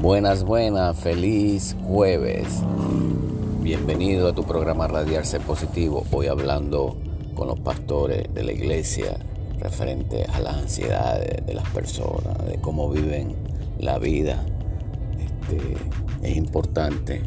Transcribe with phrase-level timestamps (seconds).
[0.00, 2.62] Buenas, buenas, feliz jueves.
[3.60, 6.06] Bienvenido a tu programa Radiar Ser Positivo.
[6.10, 6.96] Hoy hablando
[7.34, 9.18] con los pastores de la iglesia
[9.58, 13.36] referente a las ansiedades de las personas, de cómo viven
[13.78, 14.42] la vida.
[15.18, 15.76] Este,
[16.22, 17.20] es importante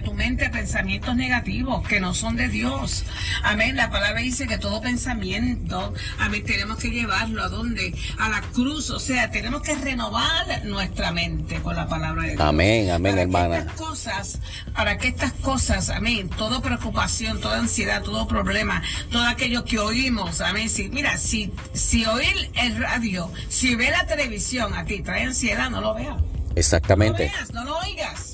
[0.00, 3.04] tu mente pensamientos negativos que no son de Dios.
[3.42, 3.76] Amén.
[3.76, 7.94] La palabra dice que todo pensamiento, amén, tenemos que llevarlo a donde?
[8.18, 8.90] A la cruz.
[8.90, 12.40] O sea, tenemos que renovar nuestra mente con la palabra de Dios.
[12.40, 13.54] Amén, amén, para hermana.
[13.54, 14.38] Que estas cosas,
[14.74, 20.40] para que estas cosas, amén, toda preocupación, toda ansiedad, todo problema, todo aquello que oímos,
[20.40, 20.68] amén.
[20.68, 25.70] Si, mira, si, si oír el radio, si ve la televisión a ti trae ansiedad,
[25.70, 26.16] no lo veas.
[26.54, 27.26] Exactamente.
[27.26, 28.27] No lo veas, no lo oigas.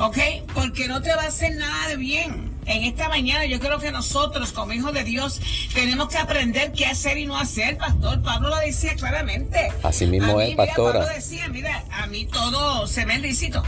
[0.00, 0.18] ¿Ok?
[0.54, 2.50] Porque no te va a hacer nada de bien.
[2.66, 5.40] En esta mañana yo creo que nosotros como hijos de Dios
[5.74, 8.22] tenemos que aprender qué hacer y no hacer, pastor.
[8.22, 9.72] Pablo lo decía claramente.
[9.82, 10.92] Así mismo a es, mí, pastora.
[10.92, 13.62] Mira, Pablo decía, mira, a mí todo se me es lícito.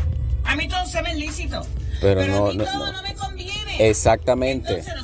[0.44, 1.66] A mí todo se me es lícito.
[2.00, 2.92] Pero, Pero no, a mí no, todo no.
[2.92, 3.88] no me conviene.
[3.88, 4.78] Exactamente.
[4.78, 4.94] Entonces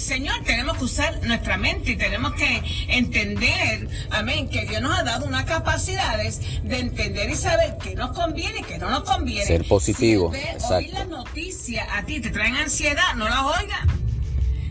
[0.00, 5.02] Señor tenemos que usar nuestra mente y tenemos que entender, amén, que Dios nos ha
[5.02, 9.44] dado unas capacidades de entender y saber qué nos conviene y qué no nos conviene.
[9.46, 10.74] Ser positivo, Si el exacto.
[10.76, 13.80] oír las noticias a ti te traen ansiedad, no las oigas.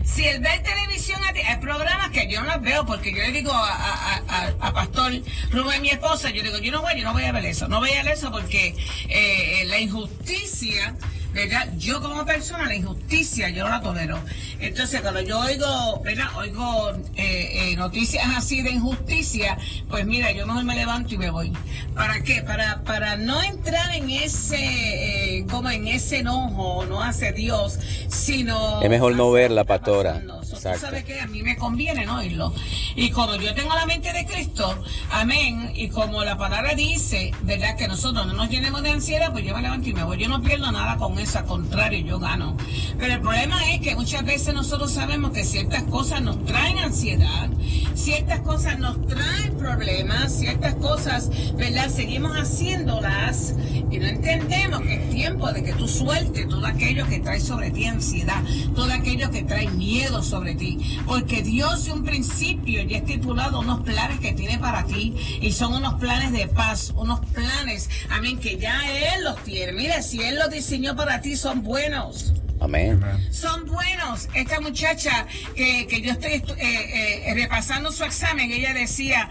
[0.04, 3.18] Si el ver televisión a ti, hay programas que yo no las veo porque yo
[3.18, 5.12] le digo a, a, a, a Pastor
[5.50, 7.80] Rubén, mi esposa, yo digo, yo no voy, yo no voy a ver eso, no
[7.80, 8.76] voy a ver eso porque
[9.08, 10.94] eh, la injusticia,
[11.34, 11.68] ¿verdad?
[11.76, 14.20] Yo como persona, la injusticia, yo no la tolero.
[14.60, 16.26] Entonces, cuando yo oigo, ¿verdad?
[16.36, 19.58] Oigo eh, eh, noticias así de injusticia,
[19.90, 21.52] pues mira, yo mejor me levanto y me voy.
[21.94, 22.42] ¿Para qué?
[22.42, 28.80] Para, para no entrar en ese, eh, como en ese enojo, no hacia Dios, sino...
[28.80, 30.14] Es mejor no verla, pastora.
[30.14, 30.43] pasando.
[30.64, 30.96] So, Tú Exacto.
[30.96, 32.54] sabes que a mí me conviene no oírlo.
[32.96, 37.76] Y como yo tengo la mente de Cristo, amén, y como la palabra dice, ¿verdad?
[37.76, 40.16] Que nosotros no nos llenemos de ansiedad, pues yo me levanto y me voy.
[40.16, 42.56] Yo no pierdo nada con eso, al contrario, yo gano.
[42.98, 47.50] Pero el problema es que muchas veces nosotros sabemos que ciertas cosas nos traen ansiedad,
[47.94, 51.90] ciertas cosas nos traen problemas, ciertas cosas, ¿verdad?
[51.90, 53.54] Seguimos haciéndolas
[53.90, 57.70] y no entendemos que es tiempo de que tú sueltes todo aquello que trae sobre
[57.70, 58.42] ti ansiedad,
[58.74, 60.98] todo aquello que trae miedo sobre ti.
[61.06, 65.52] Porque Dios de un principio ya ha estipulado unos planes que tiene para ti y
[65.52, 68.80] son unos planes de paz, unos planes, amén, que ya
[69.14, 69.72] Él los tiene.
[69.72, 73.02] Mira, si Él los diseñó para ti, son buenos Amén.
[73.30, 74.28] son buenos.
[74.34, 79.28] Esta muchacha que, que yo estoy eh, eh, repasando su examen, ella decía,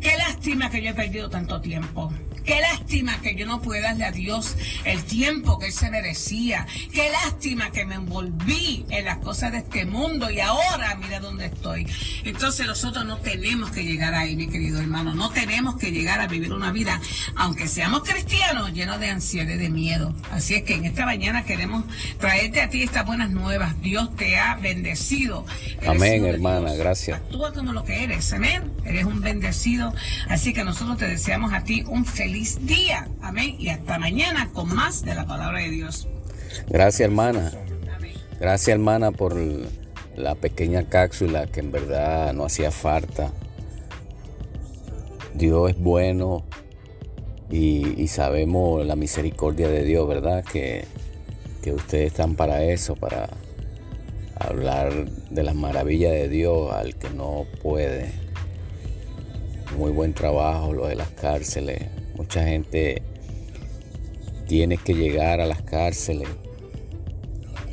[0.00, 2.12] qué lástima que yo he perdido tanto tiempo.
[2.44, 6.66] Qué lástima que yo no pueda darle a Dios el tiempo que Él se merecía.
[6.92, 11.46] Qué lástima que me envolví en las cosas de este mundo y ahora mira dónde
[11.46, 11.86] estoy.
[12.24, 15.14] Entonces nosotros no tenemos que llegar ahí, mi querido hermano.
[15.14, 17.00] No tenemos que llegar a vivir una vida,
[17.34, 20.14] aunque seamos cristianos, llenos de ansiedad y de miedo.
[20.30, 21.84] Así es que en esta mañana queremos
[22.18, 23.80] traerte a ti estas buenas nuevas.
[23.80, 25.46] Dios te ha bendecido.
[25.78, 26.78] Eres Amén, hermana, Dios.
[26.78, 27.20] gracias.
[27.20, 28.70] Actúa como lo que eres, amén.
[28.84, 29.94] Eres un bendecido.
[30.28, 32.33] Así que nosotros te deseamos a ti un feliz
[32.66, 33.56] día, amén.
[33.58, 36.08] Y hasta mañana con más de la palabra de Dios.
[36.68, 37.52] Gracias, hermana.
[37.96, 38.12] Amén.
[38.40, 39.36] Gracias, hermana, por
[40.16, 43.32] la pequeña cápsula que en verdad no hacía falta.
[45.34, 46.44] Dios es bueno
[47.50, 50.44] y, y sabemos la misericordia de Dios, ¿verdad?
[50.44, 50.86] Que,
[51.62, 53.28] que ustedes están para eso, para
[54.38, 58.12] hablar de las maravillas de Dios al que no puede.
[59.78, 62.03] Muy buen trabajo lo de las cárceles.
[62.16, 63.02] Mucha gente
[64.46, 66.28] tiene que llegar a las cárceles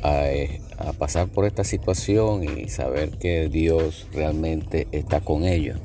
[0.02, 5.78] a, eh, a pasar por esta situación y saber que Dios realmente está con ellos.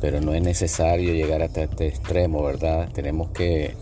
[0.00, 2.90] Pero no es necesario llegar hasta este extremo, ¿verdad?
[2.92, 3.74] Tenemos que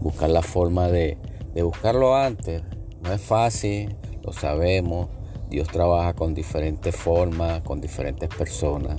[0.00, 1.16] buscar la forma de
[1.62, 2.62] buscarlo antes.
[3.02, 5.08] No es fácil, lo sabemos.
[5.48, 8.98] Dios trabaja con diferentes formas, con diferentes personas.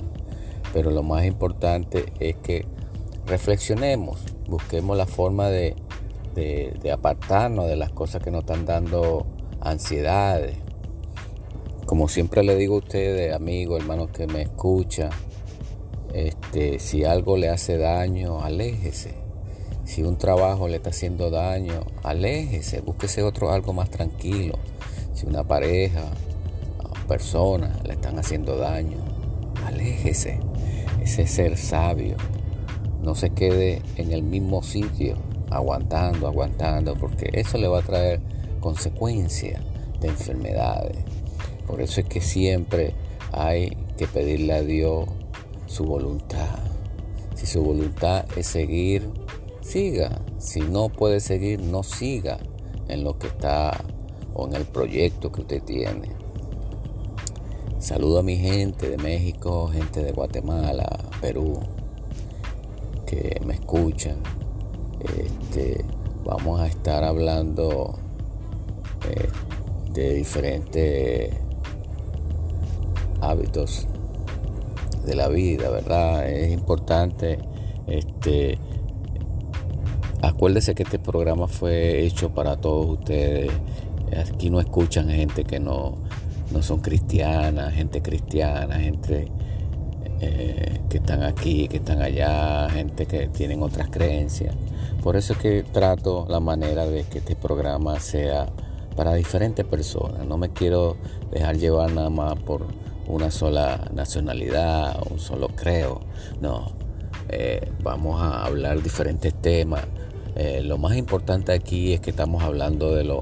[0.72, 2.66] Pero lo más importante es que
[3.28, 5.76] reflexionemos, busquemos la forma de,
[6.34, 9.26] de, apartarnos de las cosas que nos están dando
[9.60, 10.56] ansiedades.
[11.86, 15.10] Como siempre le digo a ustedes, amigos, hermanos que me escuchan,
[16.12, 19.14] este, si algo le hace daño, aléjese.
[19.84, 24.58] Si un trabajo le está haciendo daño, aléjese, búsquese otro algo más tranquilo.
[25.14, 26.04] Si una pareja,
[27.08, 28.98] personas le están haciendo daño,
[29.66, 30.40] aléjese.
[31.02, 32.16] Ese es ser sabio.
[33.02, 35.16] No se quede en el mismo sitio,
[35.50, 38.20] aguantando, aguantando, porque eso le va a traer
[38.60, 39.62] consecuencias
[40.00, 40.96] de enfermedades.
[41.66, 42.94] Por eso es que siempre
[43.32, 45.08] hay que pedirle a Dios
[45.66, 46.58] su voluntad.
[47.34, 49.08] Si su voluntad es seguir,
[49.60, 50.22] siga.
[50.38, 52.38] Si no puede seguir, no siga
[52.88, 53.84] en lo que está
[54.34, 56.08] o en el proyecto que usted tiene.
[57.78, 60.88] Saludo a mi gente de México, gente de Guatemala,
[61.20, 61.60] Perú,
[63.08, 64.18] que me escuchan.
[65.00, 65.84] Este,
[66.24, 67.98] vamos a estar hablando
[69.08, 69.28] eh,
[69.94, 71.34] de diferentes
[73.22, 73.86] hábitos
[75.06, 76.28] de la vida, ¿verdad?
[76.28, 77.38] Es importante,
[77.86, 78.58] este,
[80.20, 83.50] acuérdese que este programa fue hecho para todos ustedes.
[84.30, 85.96] Aquí no escuchan gente que no,
[86.52, 89.28] no son cristianas, gente cristiana, gente
[90.20, 94.54] eh, que están aquí, que están allá, gente que tienen otras creencias.
[95.02, 98.46] Por eso es que trato la manera de que este programa sea
[98.96, 100.26] para diferentes personas.
[100.26, 100.96] No me quiero
[101.30, 102.66] dejar llevar nada más por
[103.06, 106.00] una sola nacionalidad, un solo creo.
[106.40, 106.72] No,
[107.28, 109.84] eh, vamos a hablar diferentes temas.
[110.34, 113.20] Eh, lo más importante aquí es que estamos hablando de lo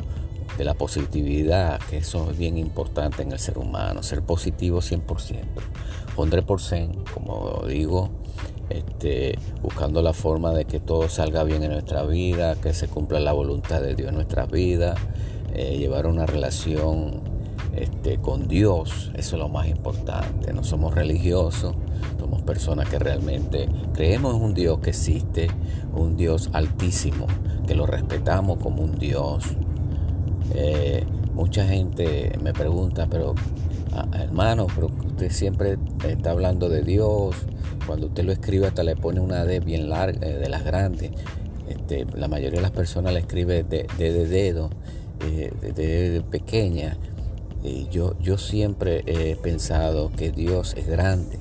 [0.56, 5.44] de la positividad, que eso es bien importante en el ser humano, ser positivo 100%.
[6.14, 6.60] Pondré por
[7.12, 8.10] como digo,
[8.70, 13.20] este, buscando la forma de que todo salga bien en nuestra vida, que se cumpla
[13.20, 14.94] la voluntad de Dios en nuestra vida,
[15.54, 17.20] eh, llevar una relación
[17.76, 20.52] este, con Dios, eso es lo más importante.
[20.52, 21.74] No somos religiosos,
[22.18, 25.48] somos personas que realmente creemos en un Dios que existe,
[25.94, 27.26] un Dios altísimo,
[27.66, 29.44] que lo respetamos como un Dios.
[30.54, 31.04] Eh,
[31.34, 33.34] mucha gente me pregunta, pero
[33.92, 35.76] ah, hermano, pero usted siempre
[36.08, 37.36] está hablando de Dios.
[37.86, 41.10] Cuando usted lo escribe hasta le pone una D bien larga, eh, de las grandes.
[41.68, 44.70] Este, la mayoría de las personas le escribe de, de, dedo,
[45.20, 46.96] eh, de, pequeña
[47.90, 51.38] yo, yo siempre he pensado que Dios es grande.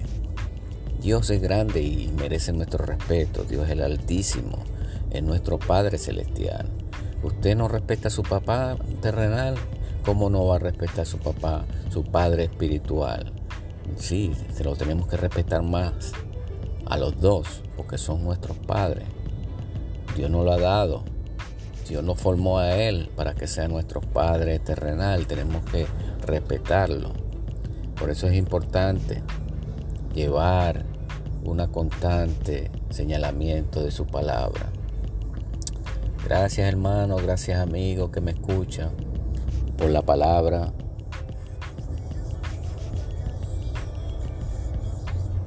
[1.01, 3.43] Dios es grande y merece nuestro respeto.
[3.43, 4.63] Dios es el Altísimo,
[5.11, 6.67] es nuestro Padre Celestial.
[7.25, 9.55] Usted no respeta a su papá terrenal,
[10.05, 13.33] ¿cómo no va a respetar a su papá, su Padre espiritual?
[13.97, 16.11] Sí, se lo tenemos que respetar más
[16.85, 19.07] a los dos, porque son nuestros padres.
[20.15, 21.03] Dios nos lo ha dado.
[21.89, 25.25] Dios nos formó a Él para que sea nuestro Padre terrenal.
[25.25, 25.87] Tenemos que
[26.27, 27.09] respetarlo.
[27.99, 29.23] Por eso es importante
[30.13, 30.85] llevar
[31.43, 34.74] una constante señalamiento de su palabra.
[36.25, 38.89] Gracias hermano, gracias amigo que me escuchan
[39.77, 40.73] por la palabra.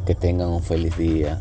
[0.07, 1.41] Que tengan un feliz día.